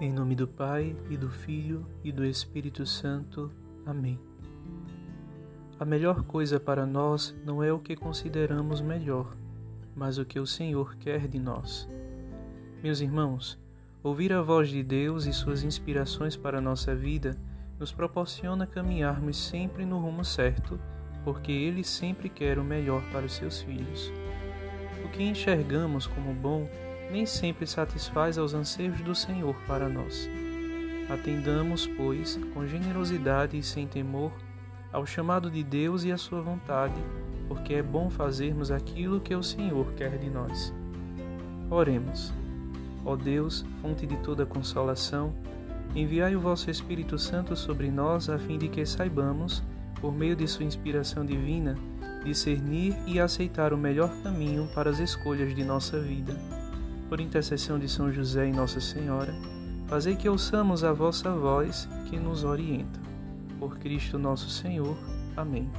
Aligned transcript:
Em 0.00 0.12
nome 0.12 0.36
do 0.36 0.46
Pai, 0.46 0.94
e 1.10 1.16
do 1.16 1.28
Filho, 1.28 1.84
e 2.04 2.12
do 2.12 2.24
Espírito 2.24 2.86
Santo. 2.86 3.50
Amém. 3.84 4.16
A 5.76 5.84
melhor 5.84 6.22
coisa 6.22 6.60
para 6.60 6.86
nós 6.86 7.36
não 7.44 7.64
é 7.64 7.72
o 7.72 7.80
que 7.80 7.96
consideramos 7.96 8.80
melhor, 8.80 9.36
mas 9.96 10.16
o 10.16 10.24
que 10.24 10.38
o 10.38 10.46
Senhor 10.46 10.94
quer 10.94 11.26
de 11.26 11.40
nós. 11.40 11.88
Meus 12.80 13.00
irmãos, 13.00 13.58
ouvir 14.00 14.32
a 14.32 14.40
voz 14.40 14.68
de 14.68 14.84
Deus 14.84 15.26
e 15.26 15.32
suas 15.32 15.64
inspirações 15.64 16.36
para 16.36 16.58
a 16.58 16.62
nossa 16.62 16.94
vida 16.94 17.36
nos 17.76 17.90
proporciona 17.90 18.68
caminharmos 18.68 19.36
sempre 19.36 19.84
no 19.84 19.98
rumo 19.98 20.24
certo, 20.24 20.78
porque 21.24 21.50
Ele 21.50 21.82
sempre 21.82 22.28
quer 22.28 22.56
o 22.60 22.64
melhor 22.64 23.02
para 23.10 23.26
os 23.26 23.32
seus 23.32 23.62
filhos. 23.62 24.12
O 25.04 25.08
que 25.08 25.24
enxergamos 25.24 26.06
como 26.06 26.32
bom 26.32 26.68
nem 27.10 27.24
sempre 27.24 27.66
satisfaz 27.66 28.36
aos 28.36 28.54
anseios 28.54 29.00
do 29.00 29.14
Senhor 29.14 29.54
para 29.66 29.88
nós. 29.88 30.28
Atendamos, 31.08 31.86
pois, 31.86 32.38
com 32.52 32.66
generosidade 32.66 33.56
e 33.56 33.62
sem 33.62 33.86
temor 33.86 34.30
ao 34.92 35.06
chamado 35.06 35.50
de 35.50 35.62
Deus 35.62 36.04
e 36.04 36.12
à 36.12 36.18
sua 36.18 36.42
vontade, 36.42 36.94
porque 37.46 37.74
é 37.74 37.82
bom 37.82 38.10
fazermos 38.10 38.70
aquilo 38.70 39.20
que 39.20 39.34
o 39.34 39.42
Senhor 39.42 39.92
quer 39.94 40.18
de 40.18 40.28
nós. 40.28 40.72
Oremos. 41.70 42.32
Ó 43.04 43.16
Deus, 43.16 43.64
fonte 43.80 44.06
de 44.06 44.16
toda 44.18 44.44
consolação, 44.44 45.34
enviai 45.94 46.36
o 46.36 46.40
vosso 46.40 46.70
Espírito 46.70 47.18
Santo 47.18 47.56
sobre 47.56 47.90
nós 47.90 48.28
a 48.28 48.38
fim 48.38 48.58
de 48.58 48.68
que 48.68 48.84
saibamos, 48.84 49.62
por 50.00 50.12
meio 50.12 50.36
de 50.36 50.46
sua 50.46 50.64
inspiração 50.64 51.24
divina, 51.24 51.74
discernir 52.22 52.94
e 53.06 53.18
aceitar 53.18 53.72
o 53.72 53.78
melhor 53.78 54.10
caminho 54.22 54.68
para 54.74 54.90
as 54.90 54.98
escolhas 54.98 55.54
de 55.54 55.64
nossa 55.64 55.98
vida 55.98 56.57
por 57.08 57.20
intercessão 57.20 57.78
de 57.78 57.88
São 57.88 58.12
José 58.12 58.48
e 58.48 58.52
Nossa 58.52 58.80
Senhora, 58.80 59.34
fazei 59.86 60.14
que 60.14 60.28
ouçamos 60.28 60.84
a 60.84 60.92
vossa 60.92 61.30
voz 61.32 61.88
que 62.06 62.18
nos 62.18 62.44
orienta. 62.44 63.00
Por 63.58 63.78
Cristo 63.78 64.18
nosso 64.18 64.50
Senhor. 64.50 64.96
Amém. 65.36 65.70